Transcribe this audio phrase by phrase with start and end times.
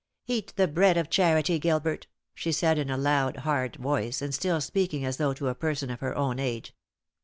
[0.25, 4.59] "Eat the bread of charity, Gilbert!" she said in a loud, hard voice, and still
[4.59, 6.73] speaking as though to a person of her own age.